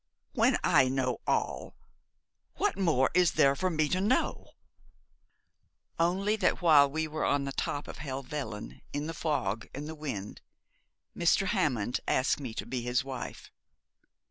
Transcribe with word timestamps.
'When 0.33 0.57
I 0.63 0.87
know 0.87 1.21
all! 1.27 1.75
What 2.55 2.75
more 2.75 3.11
is 3.13 3.33
there 3.33 3.55
for 3.55 3.69
me 3.69 3.87
to 3.89 4.01
know?' 4.01 4.47
'Only 5.99 6.35
that 6.37 6.59
while 6.59 6.89
we 6.89 7.07
were 7.07 7.23
on 7.23 7.43
the 7.43 7.51
top 7.51 7.87
of 7.87 7.99
Helvellyn, 7.99 8.81
in 8.93 9.05
the 9.05 9.13
fog 9.13 9.67
and 9.75 9.87
the 9.87 9.93
wind, 9.93 10.41
Mr. 11.15 11.45
Hammond 11.49 11.99
asked 12.07 12.39
me 12.39 12.51
to 12.55 12.65
be 12.65 12.81
his 12.81 13.03
wife.' 13.03 13.51